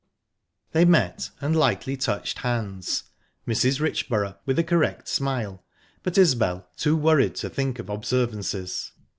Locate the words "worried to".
6.97-7.49